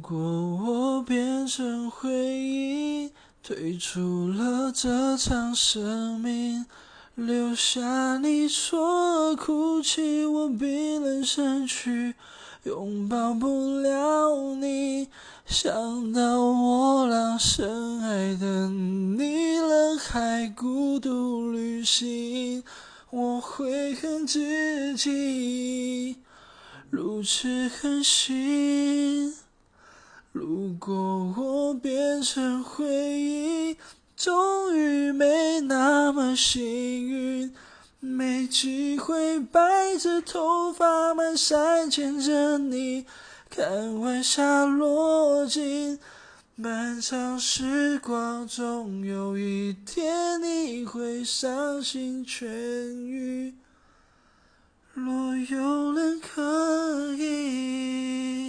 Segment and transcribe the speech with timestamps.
[0.00, 6.64] 果我变成回忆，退出了这场生命，
[7.14, 12.14] 留下你说哭泣，我冰冷身躯，
[12.64, 15.08] 拥抱不了你。
[15.46, 22.62] 想到我俩深爱的你，人海孤独旅行，
[23.10, 26.16] 我会恨自己，
[26.88, 29.34] 如此狠心。
[30.32, 33.76] 如果我变成回忆，
[34.16, 37.52] 终于没那么幸运，
[37.98, 43.06] 没机会白着头发蹒跚牵着你，
[43.50, 45.98] 看晚霞落尽。
[46.54, 53.54] 漫长时光，总有一天你会伤心痊愈。
[54.94, 55.69] 若有。